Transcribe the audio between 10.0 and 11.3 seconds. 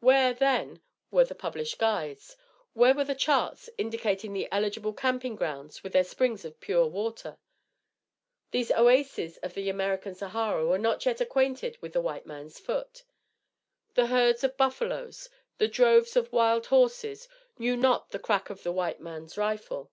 Sahara were not yet